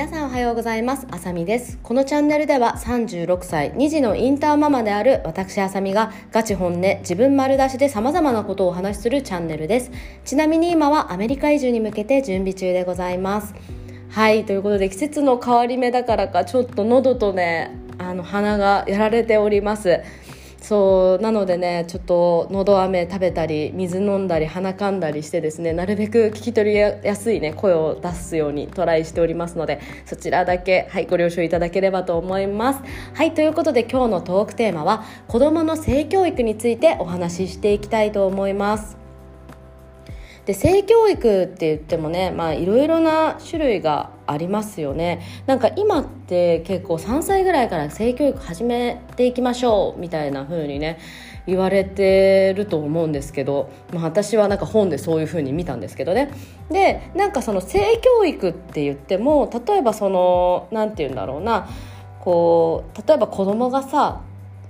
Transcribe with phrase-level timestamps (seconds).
[0.00, 1.06] 皆さんおはようございます。
[1.10, 1.78] あさみです。
[1.82, 9.90] このチャンネルでは36歳2児のインターママである私あさみがガチ本音自分丸出しで様々なことをお話しするチャンネルです。
[10.24, 13.54] ちなみに今はアメリカ移住に向けて準備中でございます。
[14.08, 20.00] はいということで季節の変わり目だからかちょっと喉とねあの鼻がやられております。
[20.60, 32.80] そうなのでねちょっとのど飴食べたり水飲んだり鼻かんだりしてですねなるべく聞き取りやすいね声を出すようにトライしておりますのでそちらだけ、はい、ご了承いただければと思います。
[33.14, 38.99] はいということで今日のトークテーマは子どもの性教育についてお話ししていきたいと思います。
[40.50, 45.22] で性教育って言ってもねまあいろいろな種類がありますよね。
[45.46, 50.98] なんか今って結構3歳ぐらいから性教育始めていきましょうみたいな風にね
[51.46, 56.32] 言われてると思うんですけど、まあ、私はなんか本でそういう風に見たんですけどね。
[56.68, 61.68] でなんかその性教育って言っても例えばその何て言うんだろうな
[62.18, 64.22] こう例えば子供がさ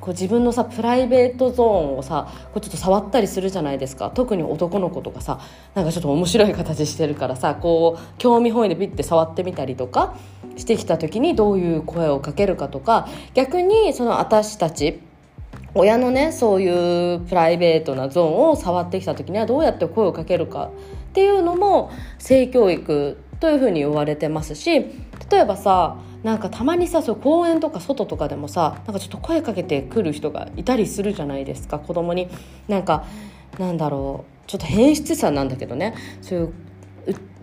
[0.00, 4.10] こう自分のさプライベートゾーンをさこうちょっと触ったりするじゃないですか。
[4.10, 5.40] 特に男の子とかさ
[5.74, 10.16] なんかちょっと面白い形してるからさこう興味本位でピッて触ってみたりとか
[10.56, 15.00] してきた時にどういう声をかけるかとか逆にその私たち
[15.74, 20.70] 親のねそういうプライベートなゾーンを触ってきた時にはどうやって声をかけるか
[21.10, 24.80] っていうのも性教育というふうに言われてますし
[25.30, 32.28] 例えばさなんかたまにさそう公園とか外とかでもさなんかちょっと声かけてくる人がいたりするじゃないですか子供に。
[32.66, 33.04] なんか
[33.58, 35.94] なんだろうちょっと変質さなんだけどね。
[36.22, 36.54] そういう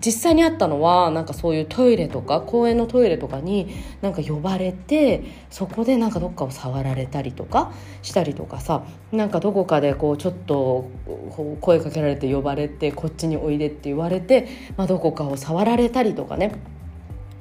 [0.04, 3.72] 実際にあったのはなんかそういうトイレとか公園のトイレとかに
[4.02, 7.72] なんか呼ばれてそこでなんかどっかを触られたりとか
[8.02, 10.90] したりとかさなんかどこかでこうちょっと
[11.62, 16.56] 声かけられて呼ばれてこっちにおいでって言われて、まあ、どこかを触られたりとかね。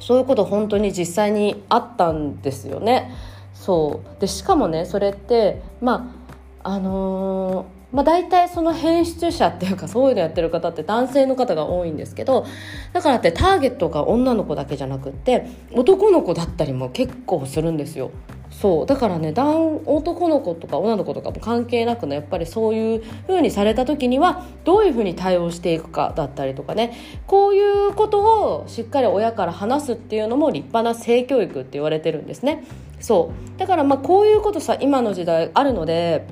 [0.01, 3.13] そういうこと本当に実際にあったんですよね。
[3.55, 6.15] そうでしかもねそれってま
[6.63, 12.47] ああのー、まあ、大体その編出者っていうかそういうのやってる方って男性の方が多いんですけど
[12.93, 18.11] だからってターゲットが女の子だけじゃなくって男の子だったりも結構するんですよ。
[18.51, 18.87] そう。
[18.87, 26.97] だからね男の子とか女の子とかも関係なくねやっぱりそういう風にされた時にはどういう風に対応していくかだったりとかね
[27.27, 32.65] こういうことをしっかり親から話すっていうのも立派な性教育って言われてるんですね。
[33.01, 33.59] そう。
[33.59, 36.27] だからまあこういうことさ今の時代あるので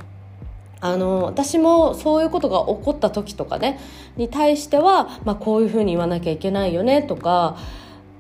[0.80, 3.80] あの私もそういうことが起こった時とかね
[4.16, 7.56] に対しては、まあ、こういうふうに言わなきゃいけないよねとか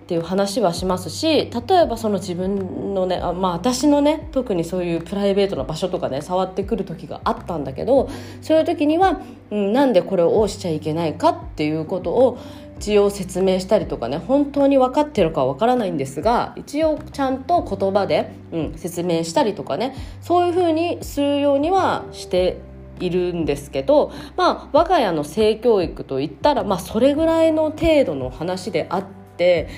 [0.08, 8.08] っていう話はしますし例えばその自分のねあ、まあ、私のね特にそういうプライベートな場所とかね触ってくる時があったんだけど
[8.40, 9.20] そういう時には、
[9.50, 12.38] うん、なんでこれをしちゃいけないかっていうことを
[12.78, 22.62] 一応説明したりとかね本当に分かってるかわからないんですが一応ちゃんと言葉で、うん、説明したりとかねそういうふうにするようにはして
[22.98, 29.04] いるんですけど、まあ、我が家の性教育といったら、まあ、それぐらいの程度の話であっ
[29.36, 29.68] て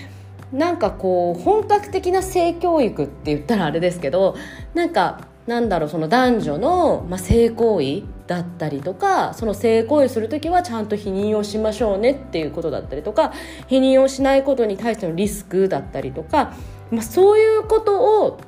[0.53, 4.37] なんかこう本格的な性教育って言ったらあれですけど
[4.75, 13.33] なんかなんだろうその男女の、まあ、性行為だったりとかその性行為する時はちゃんと否認をしましょうねっていうことだったりとか
[13.66, 16.55] 否認をしないことに対してのリスクだったりとか、
[16.91, 18.41] まあ、そういうことを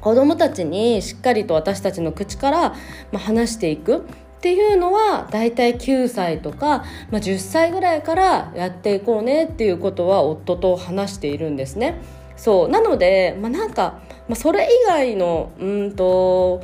[0.00, 2.76] 子どもたちにしっかりと私たちの口から、ま
[3.14, 4.06] あ、話していく。
[4.40, 12.00] っていうのはだいたい9歳とか、まあ、10歳ぐらいからやっていこうねっていうことは夫と話しているんですね。
[12.38, 16.62] そうなので、まあ、なんか、まあ、それ以外のうんと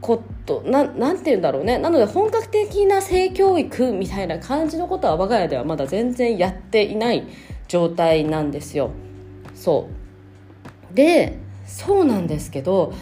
[0.00, 7.26] ことななんて言うんだろうねなので本格的な性教育みたいな感じのことは我が家ではまだ全然やっていない
[7.68, 8.90] 状態なんですよ。
[9.54, 9.90] そ
[10.92, 11.36] うで
[11.66, 12.94] そうなんですけど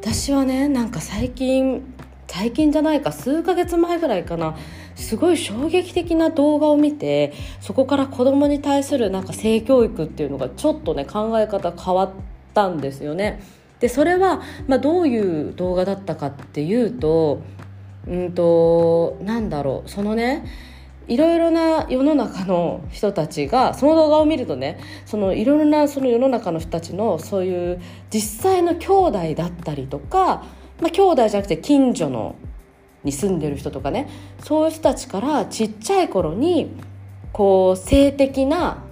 [0.00, 1.89] 私はねなんか最近
[2.32, 4.56] 最近じゃないか数ヶ月前ぐらいかな
[4.94, 12.10] すごい衝撃的な動画を見てそこから子供に対するなんか性教育っていうのがちょっとね考え方変わっ
[12.54, 13.42] たんですよね。
[13.80, 17.42] でそれは、まあ、どういう動画だったかっていうと
[18.06, 20.46] うんとなんだろうそのね
[21.08, 30.44] いろいろな世の中の人たちがその動画を見るとねそのいろいろなその世の中の人たちのそういう実際の兄弟だったりとか
[30.80, 32.36] まあ、兄弟じゃなくて近所の
[33.04, 34.08] に住んでる人とかね
[34.42, 36.70] そういう人たちからちっちゃい頃に
[37.32, 38.84] こう性的な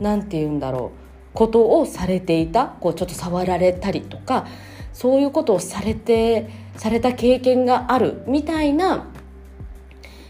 [0.00, 4.46] 何て言うんだろうことをされていたこうちょっと触られたりとか
[4.92, 9.06] そういうことをされてされた経験があるみたいな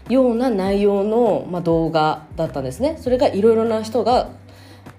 [0.09, 2.97] ような内容の、まあ、動画だったんですね。
[2.99, 4.29] それがいろいろな人が、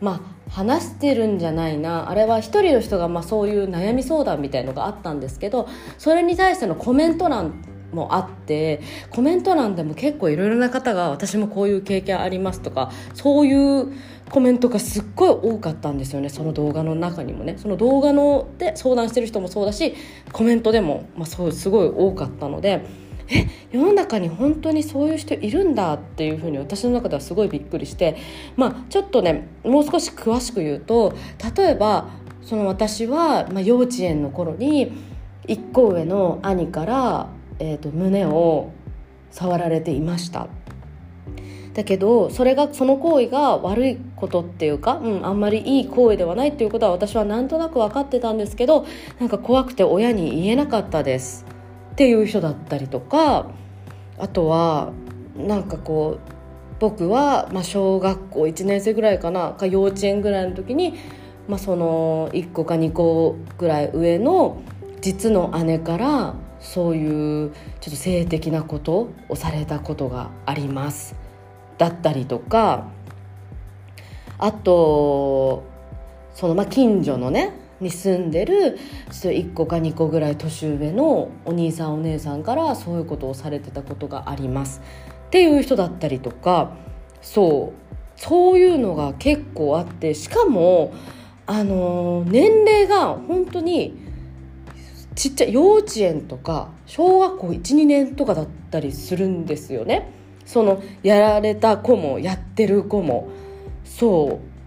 [0.00, 0.20] まあ、
[0.50, 2.10] 話してるんじゃないな。
[2.10, 5.68] あれは一人の人がまあそういう悩み相談みたいのがあったんですけど
[5.98, 7.62] それに対してのコメント欄
[7.92, 8.80] もあって
[9.10, 13.92] コメント欄でも結構いろいろな方が私もこういう経験ありますとかそういう
[14.30, 16.28] コメントがすっごい多かったんですよね。
[16.28, 17.56] その動画の中にもね。
[17.56, 19.94] その動画ので相談してる人もそうだし
[20.32, 22.84] コメントでも、まあ、そうすごい多かったので
[23.30, 28.16] え世の中に本当にそういう人いるんだっていうふうに私の中ではすごいびっくりして
[28.56, 31.14] まあちょっとねもう少し詳しく言うと
[31.56, 32.08] 例えば
[32.42, 34.92] その私は、まあ、幼稚園の頃に
[35.46, 37.28] 1個上の兄から
[37.58, 38.72] えーと、胸を
[39.30, 40.48] 触られていました。
[41.74, 48.84] だけどそれがその行為が悪いことっていうか、うん、あんまりいい行為ではないっていうことは私はなんとなく分かってたんですけど
[49.20, 51.57] なんか怖くて親に言えなかったです。
[51.98, 53.50] っていう人だったりとか
[54.18, 54.92] あとは
[55.36, 56.32] なんかこう
[56.78, 60.94] 僕は、まあ、小学校1年生ぐらいかなか幼稚園ぐらいの時に、
[61.48, 64.62] まあ、その1個か2個ぐらい上の
[65.00, 67.56] 実の姉からそういうちょ
[67.88, 71.16] っと性的なことをされたことがあります。
[71.78, 72.86] だったりとか
[74.38, 75.64] あと
[76.32, 78.78] そのまあ近所のねに住んでる
[79.10, 84.80] 1個か2個ぐらい年上のお兄さんお姉さんからそういうことをされてたことがあります。
[85.26, 86.72] っていう人だったりとか
[87.20, 90.92] そうそういうのが結構あってしかも
[91.46, 93.96] あの年齢が本当に
[95.14, 100.10] ちっちゃい幼稚園とか小学校12年とかだったりするんですよね。
[100.44, 103.28] そのやられた子もやってる子も。
[103.84, 104.57] そう。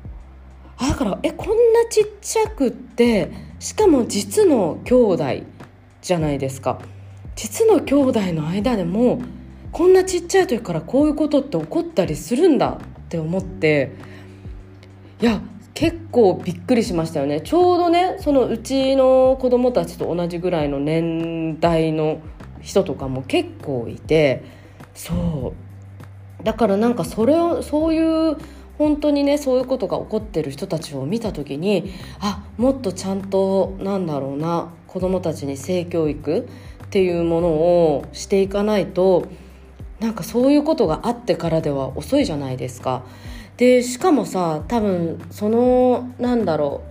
[0.82, 5.26] だからえこんなちっちゃくってしかも実の兄弟
[6.02, 6.80] じゃないですか。
[7.36, 9.22] 実の兄弟の間でも
[9.72, 13.92] こんなちっちゃい時からこういうことって起こったりするんだって思って
[15.22, 15.42] いや
[15.74, 17.42] 結構びっくりしましたよね。
[17.42, 22.20] ちょうどねそのうちの子供たちと同じぐらいの年代の
[22.60, 24.44] 人とかも結構いて
[24.96, 25.54] そ
[26.42, 26.44] う。
[26.44, 28.38] だからなんかそれをそういう
[28.82, 36.48] 本当にねそういうことが起こってる人たちを見た時にあもっとちゃんとなんだろうな子供たちに性教育
[36.86, 39.28] っていうものをしていかないと
[40.00, 43.04] なんかそういうことがあってからでは遅いじゃないですか。
[43.58, 46.82] でしかもさ多分そのなんだろ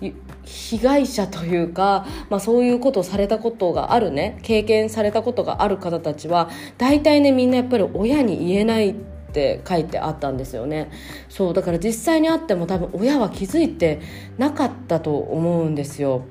[0.00, 0.12] う
[0.44, 6.48] 被害者というか、まあ、そういうことをされたことがあるね経験されたことがある方たちは
[6.78, 8.94] 大体ねみんなやっぱり親に言えないっ
[9.30, 10.90] って書いてあったんですよね
[11.28, 14.00] そうだから実際にあっても多分親は気づいて
[14.36, 16.24] なかったと思うんですよ。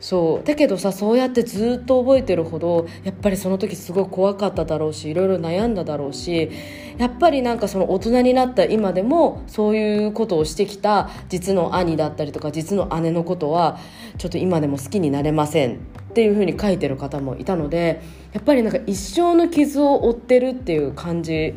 [0.00, 6.50] そうだけどさそうやってずっと覚えてるほどやっぱりその時すごい怖かっただろうしいろいろ悩んだだろうし
[6.98, 13.78] やっぱりなんかその大人になった今でもそういうことをしてきた実の兄だったりとか実の姉のことは
[14.18, 21.54] ちょっと今でも好きになれませんっていうふうに書いてる方もいたのでやっぱりなんか一生の傷を負ってるっていう感じ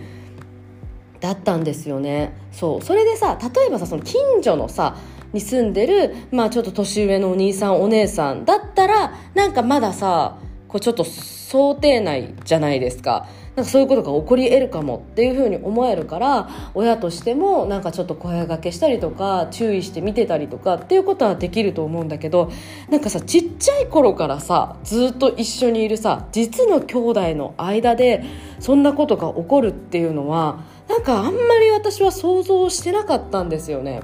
[1.19, 4.95] だったんですよねそうそれでさ例えばさその近所のさ
[5.33, 13.27] に住んでる、まあちょっと年上のお兄さんお姉さんだったら、なんかまださ、こうちょっと想定内じゃないですか。
[13.55, 22.51] なんかそういうことが起こり得るかもっていうふうに思えるから親としてもなんかちょっと声がけしたりとか注意して見てたりとかっていうことはできると思うんだけど
[22.89, 28.23] なんかさちっちゃい頃からさずっと一緒にいるさ実の兄弟の間で
[28.59, 34.01] そんなことが起こるっていうのはなんかあんまり私は想像してなかったんですよね。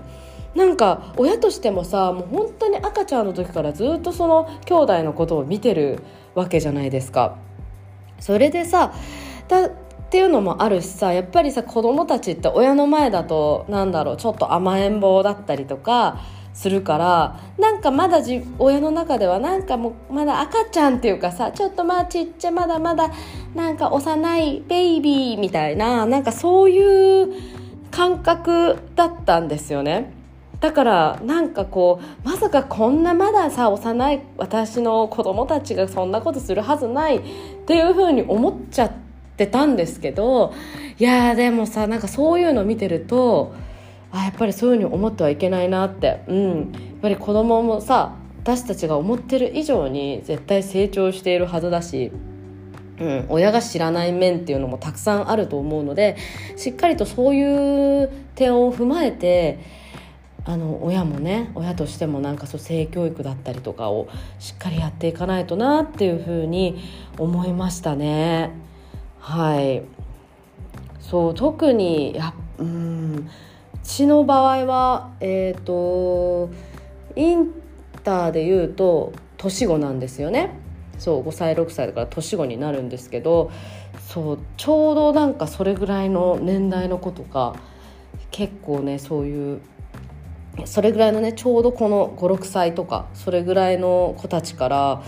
[0.56, 6.00] なんか親としてもさもう本当に赤ちゃんの時からずっとその兄弟のことを見てる
[6.34, 7.38] わけじゃないですか。
[8.20, 8.94] それでさ
[9.50, 9.72] だっ
[10.10, 16.22] ていうのもあるしさやっぱりさ子供たちって親の前だとなんだろうちょっと甘えん坊だったりとか
[16.54, 17.39] するから
[17.86, 23.12] かまだじ親の中ではなんかもうまだ赤ちゃんっていうかさちょっとまあちっちゃまだまだ
[23.54, 27.34] なんか幼いベイビーみたいななんかそういう
[27.92, 30.12] 感覚だったんですよね。
[30.60, 37.22] だからなんかこうまさかこんなまださ幼い私の子供たちがそんなことするはずないっ
[37.68, 38.92] ていうふうに思っちゃっ
[39.38, 40.54] てたんですけど
[40.98, 43.54] いやでもさなんかそういうの見てると
[44.12, 52.12] あやっぱりそういうふうに思ってはいけないなって、うん、っぱり子供もさ私たちが思ってる以上に絶対成長しているはずだし
[53.00, 56.16] うん、親が知らない面っていうのもたくさんあると思うので
[56.56, 59.60] しっかりとそういう点を踏まえて
[60.46, 64.08] あの親もね親としてもなんかそう性教育だったりとかを
[64.40, 66.80] しっかりやっていかないとなっていうふうに
[67.18, 68.52] 思いましたね。
[69.20, 69.82] はい
[71.00, 73.30] そう特にやうん
[73.84, 76.52] ちの場合はえっ、ー、と
[77.15, 77.51] イン
[78.03, 80.51] ターで言うと年子なんですよね。
[80.98, 83.51] そう5歳6歳だから年子になるんですけど
[84.07, 87.55] そうちょうどなんかそれぐらいの年代の子とか
[88.31, 89.62] 結構ねそういう
[90.63, 95.03] それぐらいのねちょうどこの56歳とかそれぐらいの子たちから、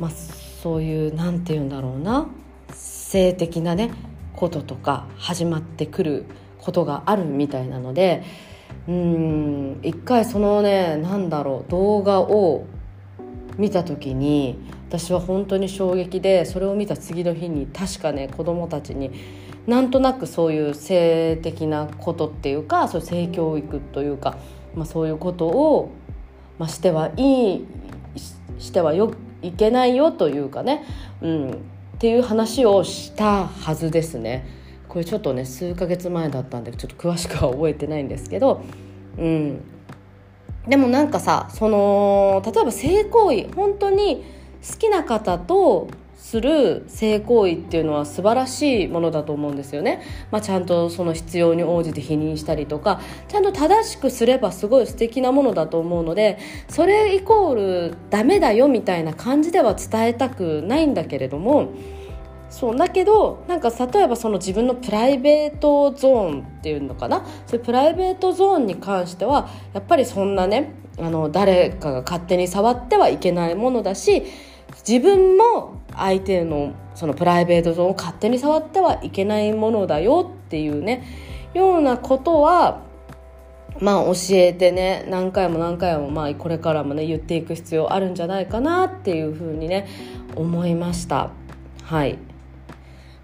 [0.00, 2.26] まあ、そういう何て言うんだろうな
[2.72, 3.92] 性的なね
[4.34, 6.24] こととか始まってくる
[6.58, 8.24] ことがあるみたいなので
[8.90, 12.66] うん一回そのね何だろう動画を
[13.56, 19.12] 見た時に私は本当に衝撃でそれを見た次の日に確かね子供たちに
[19.68, 24.38] なんとなくそういう性的なことっていうかそういう性教育というか、
[24.74, 25.92] まあ、そういうことを、
[26.58, 27.66] まあ、してはいい
[28.58, 30.84] してはよいけないよというかね、
[31.22, 31.54] うん、っ
[32.00, 34.59] ていう話をしたはずですね。
[34.90, 38.60] これちょっとね数ヶ月前だったんでちょっと詳しくは覚えてないんですけど、
[39.16, 39.62] うん、
[40.68, 44.24] でもなんかさその例えば性行為本当に
[44.68, 61.72] 好きな方とする性行為っていうのは素晴らしいものだと思うんですよね、まあ、ちゃんとその必要に応じて否認したりとかちゃんと正しくすればすごい素敵なものだと思うのでそれイコールダメだよみたいな感じでは伝えたくないんだけれども
[62.50, 67.24] そうだけどなんか例えばその自分のプライベートゾーンっていうのかな？
[67.46, 74.24] そういうプライベートゾーンに関してはやっぱりそんなねあの誰かが勝手に触ってはいけないものだし
[74.86, 81.06] 自分も相手のそのプライベートゾーンを勝手に触ってはいけないものだよっていうね
[81.54, 82.82] ようなことは
[83.78, 89.88] まあ教えてね何回も何回もまあこれからもね言っていく必要あるんじゃないかなっていうふうにね
[90.34, 91.30] 思いました。
[91.84, 92.18] はい。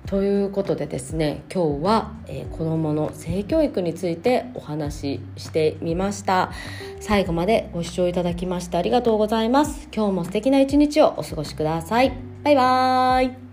[0.07, 6.53] ということでですね今日は、えー、子どもの性教育についてお話ししてみました。
[7.01, 9.89] 最後までご視聴いただきましてありがとうございます。
[9.95, 12.13] 今日も素敵な一日をお過ごしください。
[12.43, 13.46] バイバーイ。